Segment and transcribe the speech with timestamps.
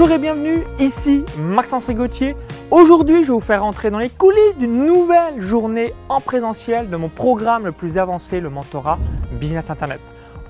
[0.00, 2.34] Bonjour et bienvenue, ici Maxence Rigotier.
[2.70, 6.96] Aujourd'hui, je vais vous faire entrer dans les coulisses d'une nouvelle journée en présentiel de
[6.96, 8.98] mon programme le plus avancé, le mentorat
[9.32, 10.00] Business Internet.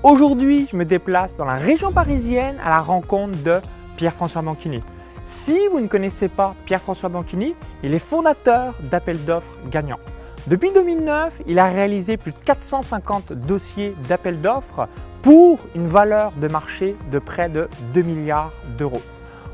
[0.03, 3.55] Aujourd'hui, je me déplace dans la région parisienne à la rencontre de
[3.97, 4.79] Pierre-François Banchini.
[5.25, 9.99] Si vous ne connaissez pas Pierre-François Banchini, il est fondateur d'Appel d'offres gagnants.
[10.47, 14.87] Depuis 2009, il a réalisé plus de 450 dossiers d'appel d'offres
[15.21, 19.01] pour une valeur de marché de près de 2 milliards d'euros.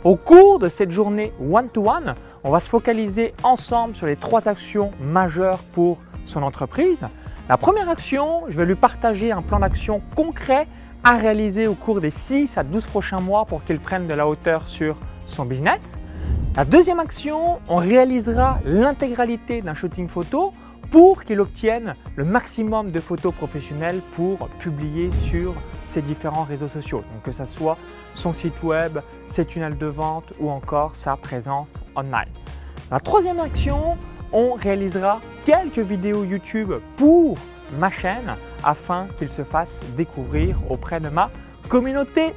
[0.08, 2.16] Au cours de cette journée one-to-one,
[2.46, 7.06] on va se focaliser ensemble sur les trois actions majeures pour son entreprise.
[7.50, 10.66] La première action, je vais lui partager un plan d'action concret
[11.04, 14.30] à réaliser au cours des 6 à 12 prochains mois pour qu'il prenne de la
[14.30, 16.00] hauteur sur son business.
[16.56, 20.54] La deuxième action, on réalisera l'intégralité d'un shooting photo
[20.90, 25.54] pour qu'il obtienne le maximum de photos professionnelles pour publier sur
[25.88, 27.78] ses différents réseaux sociaux, donc que ce soit
[28.14, 32.30] son site web, ses tunnels de vente ou encore sa présence online.
[32.92, 33.98] La troisième action,
[34.32, 37.38] on réalisera quelques vidéos YouTube pour
[37.80, 41.32] ma chaîne afin qu'il se fasse découvrir auprès de ma
[41.70, 42.34] communauté.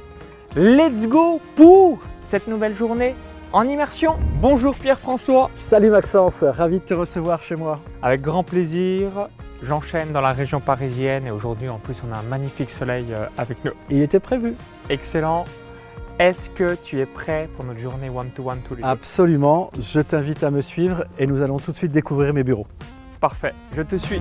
[0.55, 3.15] Let's go pour cette nouvelle journée
[3.53, 4.15] en immersion.
[4.41, 5.49] Bonjour Pierre-François.
[5.55, 7.79] Salut Maxence, ravi de te recevoir chez moi.
[8.01, 9.29] Avec grand plaisir.
[9.63, 13.27] J'enchaîne dans la région parisienne et aujourd'hui en plus on a un magnifique soleil euh,
[13.37, 13.71] avec nous.
[13.89, 14.55] Il était prévu.
[14.89, 15.45] Excellent.
[16.17, 19.71] Est-ce que tu es prêt pour notre journée one-to-one tous les Absolument.
[19.79, 22.67] Je t'invite à me suivre et nous allons tout de suite découvrir mes bureaux.
[23.19, 24.19] Parfait, je te suis.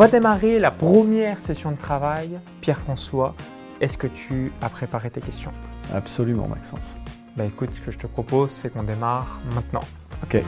[0.00, 2.40] Va démarrer la première session de travail.
[2.62, 3.34] Pierre-François,
[3.82, 5.52] est-ce que tu as préparé tes questions?
[5.94, 6.96] Absolument, Maxence.
[7.36, 9.82] Bah écoute, ce que je te propose, c'est qu'on démarre maintenant.
[10.22, 10.42] Ok.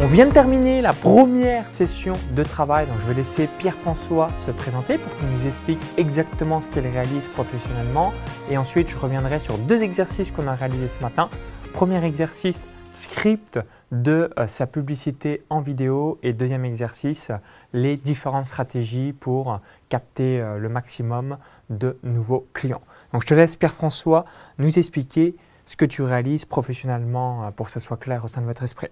[0.00, 4.50] On vient de terminer la première session de travail, donc je vais laisser Pierre-François se
[4.50, 8.12] présenter pour qu'il nous explique exactement ce qu'il réalise professionnellement.
[8.50, 11.30] Et ensuite, je reviendrai sur deux exercices qu'on a réalisés ce matin.
[11.72, 12.60] Premier exercice,
[12.94, 13.60] script
[13.92, 16.18] de euh, sa publicité en vidéo.
[16.22, 17.30] Et deuxième exercice,
[17.72, 21.38] les différentes stratégies pour capter euh, le maximum
[21.70, 22.82] de nouveaux clients.
[23.12, 24.24] Donc je te laisse Pierre-François
[24.58, 28.40] nous expliquer ce que tu réalises professionnellement euh, pour que ce soit clair au sein
[28.40, 28.88] de votre esprit.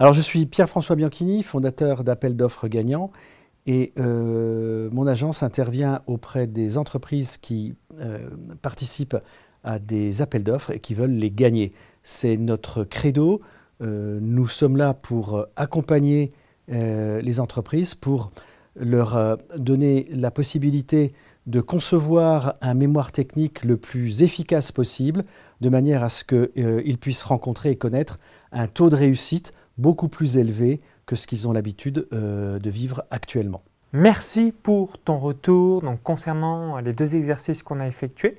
[0.00, 3.10] Alors, je suis Pierre-François Bianchini, fondateur d'Appel d'offres gagnants.
[3.66, 8.30] Et euh, mon agence intervient auprès des entreprises qui euh,
[8.62, 9.16] participent
[9.64, 11.72] à des appels d'offres et qui veulent les gagner.
[12.04, 13.40] C'est notre credo.
[13.82, 16.30] Euh, nous sommes là pour accompagner
[16.70, 18.28] les entreprises, pour
[18.76, 21.12] leur donner la possibilité
[21.46, 25.24] de concevoir un mémoire technique le plus efficace possible,
[25.62, 28.18] de manière à ce qu'ils puissent rencontrer et connaître
[28.52, 33.04] un taux de réussite beaucoup plus élevé que ce qu'ils ont l'habitude euh, de vivre
[33.10, 33.62] actuellement.
[33.92, 35.82] Merci pour ton retour.
[36.02, 38.38] Concernant les deux exercices qu'on a effectués,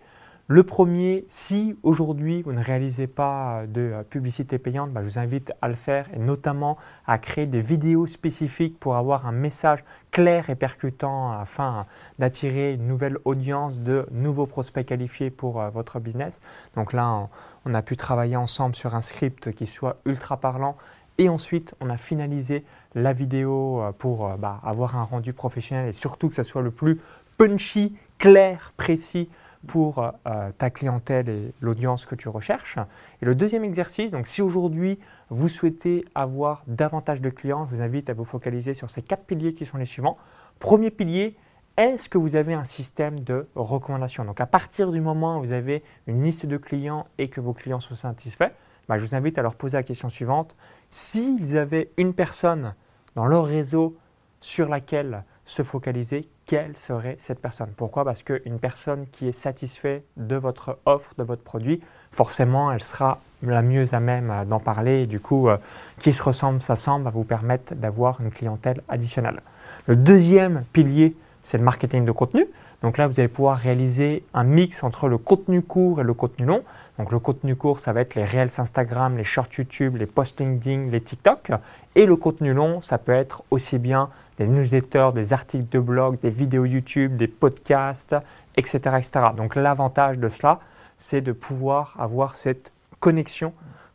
[0.51, 5.51] le premier, si aujourd'hui vous ne réalisez pas de publicité payante, bah, je vous invite
[5.61, 10.49] à le faire et notamment à créer des vidéos spécifiques pour avoir un message clair
[10.49, 11.85] et percutant afin
[12.17, 16.41] d'attirer une nouvelle audience de nouveaux prospects qualifiés pour euh, votre business.
[16.75, 17.29] Donc là,
[17.65, 20.77] on a pu travailler ensemble sur un script qui soit ultra parlant
[21.19, 22.63] et ensuite, on a finalisé
[22.95, 26.61] la vidéo euh, pour euh, bah, avoir un rendu professionnel et surtout que ça soit
[26.61, 26.99] le plus
[27.37, 29.29] punchy, clair, précis
[29.67, 32.77] pour euh, ta clientèle et l'audience que tu recherches.
[33.21, 34.97] Et le deuxième exercice, donc si aujourd'hui
[35.29, 39.25] vous souhaitez avoir davantage de clients, je vous invite à vous focaliser sur ces quatre
[39.25, 40.17] piliers qui sont les suivants.
[40.59, 41.35] Premier pilier,
[41.75, 44.23] est-ce que vous avez un système de recommandation?
[44.23, 47.53] Donc à partir du moment où vous avez une liste de clients et que vos
[47.53, 48.53] clients sont satisfaits,
[48.89, 50.55] bah, je vous invite à leur poser la question suivante.
[50.89, 52.73] S'ils avaient une personne
[53.15, 53.95] dans leur réseau
[54.41, 57.69] sur laquelle se focaliser, quelle serait cette personne?
[57.77, 58.03] Pourquoi?
[58.03, 61.81] Parce qu'une personne qui est satisfaite de votre offre, de votre produit,
[62.11, 65.05] forcément, elle sera la mieux à même d'en parler.
[65.05, 65.57] Du coup, euh,
[65.99, 69.41] qui se ressemble, s'assemble, va vous permettre d'avoir une clientèle additionnelle.
[69.85, 72.47] Le deuxième pilier, c'est le marketing de contenu.
[72.81, 76.45] Donc là, vous allez pouvoir réaliser un mix entre le contenu court et le contenu
[76.45, 76.63] long.
[76.99, 80.41] Donc le contenu court, ça va être les Reels Instagram, les Shorts YouTube, les posts
[80.41, 81.51] LinkedIn, les TikTok.
[81.95, 86.19] Et le contenu long, ça peut être aussi bien des newsletters, des articles de blog,
[86.19, 88.17] des vidéos YouTube, des podcasts,
[88.57, 88.97] etc.
[88.97, 89.11] etc.
[89.35, 90.59] Donc l'avantage de cela,
[90.97, 93.53] c'est de pouvoir avoir cette connexion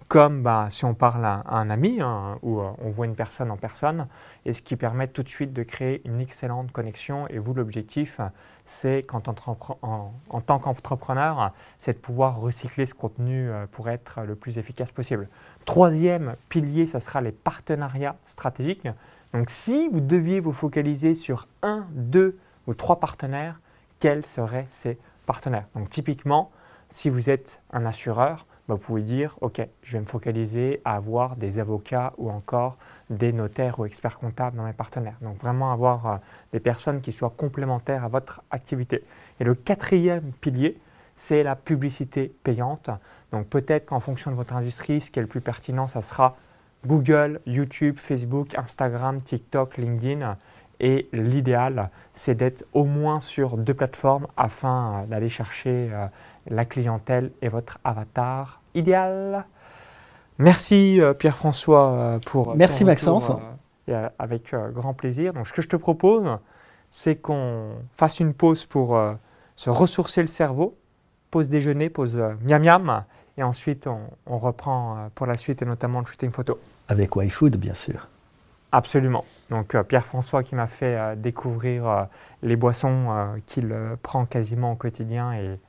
[0.08, 3.50] comme bah, si on parle à, un ami hein, ou euh, on voit une personne
[3.50, 4.06] en personne,
[4.44, 7.26] et ce qui permet tout de suite de créer une excellente connexion.
[7.28, 8.20] Et vous, l'objectif,
[8.64, 14.34] c'est quand en, tant qu'entrepreneur, c'est de pouvoir recycler ce contenu euh, pour être le
[14.34, 15.28] plus efficace possible.
[15.64, 18.88] Troisième pilier, ce sera les partenariats stratégiques.
[19.32, 23.60] Donc si vous deviez vous focaliser sur un, deux ou trois partenaires,
[23.98, 25.66] quels seraient ces partenaires?
[25.74, 26.52] Donc typiquement,
[26.90, 30.96] si vous êtes un assureur, bah, vous pouvez dire, OK, je vais me focaliser à
[30.96, 32.76] avoir des avocats ou encore
[33.10, 35.16] des notaires ou experts comptables dans mes partenaires.
[35.20, 36.16] Donc vraiment avoir euh,
[36.52, 39.04] des personnes qui soient complémentaires à votre activité.
[39.40, 40.78] Et le quatrième pilier,
[41.16, 42.88] c'est la publicité payante.
[43.32, 46.36] Donc peut-être qu'en fonction de votre industrie, ce qui est le plus pertinent, ça sera
[46.86, 50.36] Google, YouTube, Facebook, Instagram, TikTok, LinkedIn.
[50.80, 56.06] Et l'idéal, c'est d'être au moins sur deux plateformes afin euh, d'aller chercher euh,
[56.48, 59.44] la clientèle et votre avatar idéal.
[60.38, 62.56] Merci euh, Pierre-François pour...
[62.56, 63.30] Merci Maxence.
[64.18, 65.32] avec grand plaisir.
[65.32, 66.38] Donc ce que je te propose,
[66.90, 68.98] c'est qu'on fasse une pause pour
[69.56, 70.76] se ressourcer le cerveau,
[71.30, 73.04] pause déjeuner, pause miam miam,
[73.36, 76.58] et ensuite on, on reprend pour la suite et notamment le shooting photo.
[76.88, 78.08] Avec YFood, bien sûr.
[78.74, 79.24] Absolument.
[79.50, 82.02] Donc euh, Pierre-François qui m'a fait euh, découvrir euh,
[82.42, 83.06] les boissons
[83.46, 85.60] qu'il prend quasiment au quotidien et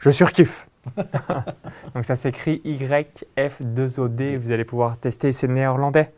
[0.00, 0.66] je surkiffe.
[1.94, 6.12] Donc ça s'écrit YF2OD, vous allez pouvoir tester, c'est néerlandais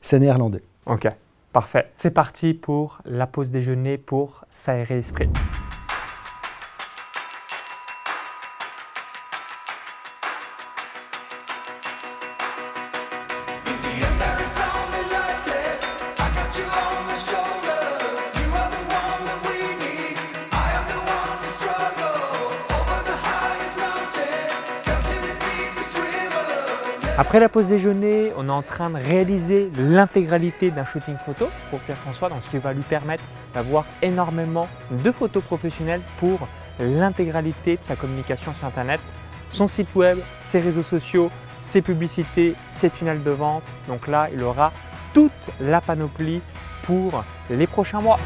[0.00, 0.62] C'est néerlandais.
[0.86, 1.08] Ok,
[1.52, 1.90] parfait.
[1.96, 5.28] C'est parti pour la pause déjeuner pour s'aérer l'esprit.
[27.16, 31.78] Après la pause déjeuner, on est en train de réaliser l'intégralité d'un shooting photo pour
[31.78, 33.22] Pierre-François, ce qui va lui permettre
[33.54, 36.40] d'avoir énormément de photos professionnelles pour
[36.80, 39.00] l'intégralité de sa communication sur Internet,
[39.48, 41.30] son site web, ses réseaux sociaux,
[41.60, 43.62] ses publicités, ses tunnels de vente.
[43.86, 44.72] Donc là, il aura
[45.12, 45.30] toute
[45.60, 46.42] la panoplie
[46.82, 48.18] pour les prochains mois.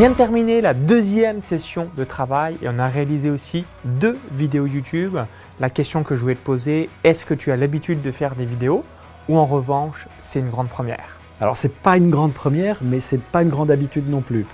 [0.00, 4.64] Vient de terminer la deuxième session de travail et on a réalisé aussi deux vidéos
[4.64, 5.18] YouTube.
[5.60, 8.46] La question que je voulais te poser, est-ce que tu as l'habitude de faire des
[8.46, 8.82] vidéos
[9.28, 11.18] ou en revanche c'est une grande première?
[11.38, 14.46] Alors c'est pas une grande première mais c'est pas une grande habitude non plus.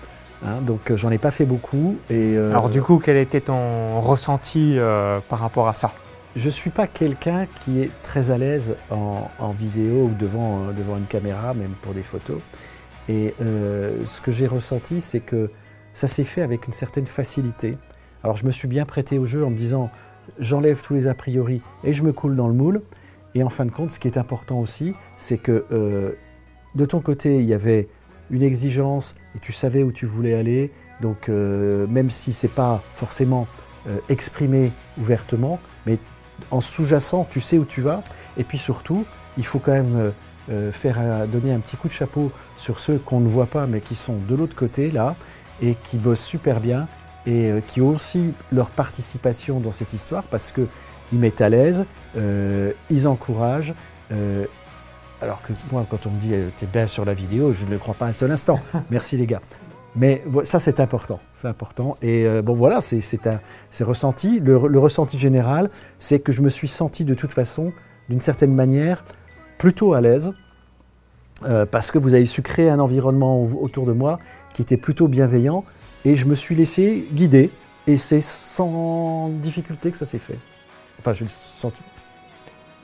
[0.44, 0.62] Hein.
[0.62, 1.96] donc euh, j'en ai pas fait beaucoup.
[2.10, 5.92] Et, euh, Alors du coup quel était ton ressenti euh, par rapport à ça?
[6.34, 10.96] Je ne suis pas quelqu'un qui est très à l'aise en, vidéo ou devant, devant
[10.96, 12.40] une caméra, même pour des photos.
[13.08, 15.50] Et euh, ce que j'ai ressenti, c'est que
[15.94, 17.76] ça s'est fait avec une certaine facilité.
[18.22, 19.90] Alors je me suis bien prêté au jeu en me disant
[20.38, 22.82] j'enlève tous les a priori et je me coule dans le moule.
[23.34, 26.12] Et en fin de compte, ce qui est important aussi, c'est que euh,
[26.74, 27.88] de ton côté, il y avait
[28.30, 30.72] une exigence et tu savais où tu voulais aller.
[31.00, 33.46] Donc euh, même si c'est pas forcément
[34.08, 36.00] exprimé ouvertement, mais
[36.50, 38.02] en sous-jacent, tu sais où tu vas.
[38.36, 39.04] Et puis surtout,
[39.38, 40.12] il faut quand même
[40.48, 43.80] euh, faire donner un petit coup de chapeau sur ceux qu'on ne voit pas mais
[43.80, 45.16] qui sont de l'autre côté là
[45.60, 46.86] et qui bossent super bien
[47.26, 51.84] et euh, qui ont aussi leur participation dans cette histoire parce qu'ils mettent à l'aise,
[52.16, 53.74] euh, ils encouragent.
[55.20, 57.78] alors que moi, quand on me dit t'es bien sur la vidéo, je ne le
[57.78, 58.60] crois pas un seul instant.
[58.90, 59.40] Merci les gars.
[59.96, 61.18] Mais ça, c'est important.
[61.32, 61.96] C'est important.
[62.02, 63.00] Et bon, voilà, c'est
[63.82, 64.40] ressenti.
[64.40, 67.72] le, ressenti général, c'est que je me suis senti de toute façon,
[68.10, 69.04] d'une certaine manière,
[69.58, 70.32] plutôt à l'aise
[71.44, 74.18] euh, parce que vous avez su créer un environnement autour de moi
[74.54, 75.64] qui était plutôt bienveillant
[76.04, 77.50] et je me suis laissé guider
[77.86, 80.38] et c'est sans difficulté que ça s'est fait.
[80.98, 81.82] Enfin, je le senti.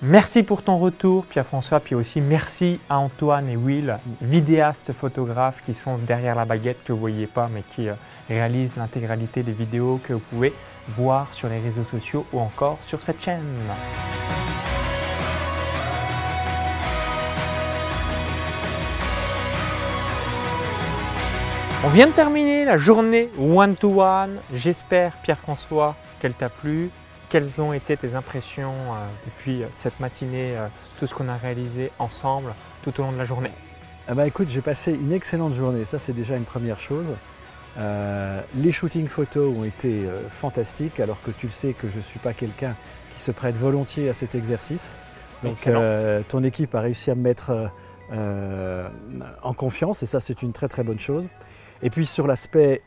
[0.05, 5.75] Merci pour ton retour, Pierre-François, puis aussi merci à Antoine et Will, vidéastes photographes qui
[5.75, 7.95] sont derrière la baguette que vous ne voyez pas, mais qui euh,
[8.29, 10.52] réalisent l'intégralité des vidéos que vous pouvez
[10.88, 13.47] voir sur les réseaux sociaux ou encore sur cette chaîne.
[21.85, 24.39] On vient de terminer la journée one-to-one.
[24.55, 26.91] J'espère, Pierre-François, qu'elle t'a plu.
[27.29, 30.69] Quelles ont été tes impressions euh, depuis cette matinée, euh,
[31.01, 33.51] tout ce qu'on a réalisé ensemble tout au long de la journée?
[34.07, 37.15] Ah bah écoute, j'ai passé une excellente journée, ça c'est déjà une première chose.
[37.77, 42.21] les shootings photos ont été fantastiques, alors que tu le sais que je ne suis
[42.21, 42.77] pas quelqu'un
[43.12, 44.95] qui se prête volontiers à cet exercice.
[45.43, 45.69] Donc
[46.29, 47.71] ton équipe a réussi à me mettre
[49.43, 51.29] en confiance et ça c'est une très très bonne chose.
[51.83, 52.83] Et puis sur l'aspect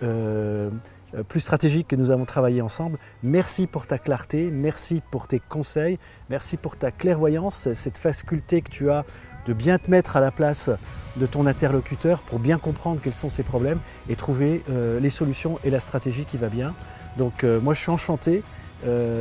[1.15, 2.97] euh, plus stratégique que nous avons travaillé ensemble.
[3.23, 5.99] Merci pour ta clarté, merci pour tes conseils,
[6.29, 9.05] merci pour ta clairvoyance, cette faculté que tu as
[9.45, 10.69] de bien te mettre à la place
[11.17, 15.59] de ton interlocuteur pour bien comprendre quels sont ses problèmes et trouver euh, les solutions
[15.63, 16.73] et la stratégie qui va bien.
[17.17, 18.43] Donc euh, moi je suis enchanté,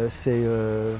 [0.08, 0.42] c'est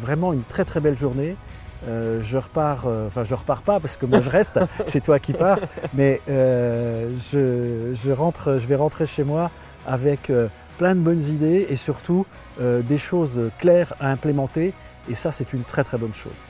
[0.00, 1.36] vraiment une très très belle journée.
[1.86, 5.58] Je repars, enfin je repars pas parce que moi je reste, c'est toi qui pars,
[5.94, 9.50] mais je, rentre, je vais rentrer chez moi
[9.86, 10.30] avec
[10.78, 12.26] plein de bonnes idées et surtout
[12.60, 14.74] euh, des choses claires à implémenter.
[15.08, 16.44] Et ça, c'est une très très bonne chose.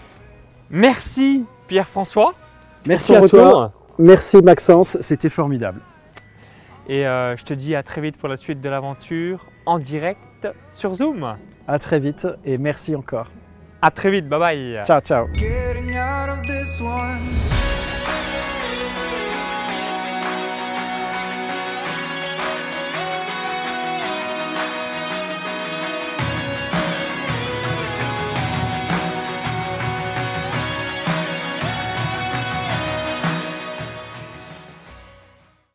[0.70, 2.34] Merci Pierre-François.
[2.86, 3.72] Merci à toi.
[3.98, 5.80] Merci Maxence, c'était formidable.
[6.88, 10.48] Et euh, je te dis à très vite pour la suite de l'aventure en direct
[10.70, 11.36] sur Zoom.
[11.66, 13.28] À très vite et merci encore.
[13.84, 14.80] À très vite, bye bye.
[14.86, 15.28] Ciao, ciao.